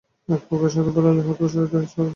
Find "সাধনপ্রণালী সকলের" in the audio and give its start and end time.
0.69-1.35